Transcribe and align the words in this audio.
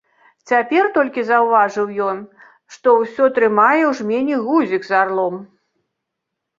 Цяпер 0.51 0.87
толькі 0.95 1.25
заўважыў 1.31 1.93
ён, 2.09 2.25
што 2.77 2.97
ўсё 3.05 3.23
трымае 3.39 3.81
ў 3.89 3.95
жмені 4.03 4.35
гузік 4.49 4.81
з 4.93 5.01
арлом. 5.05 5.35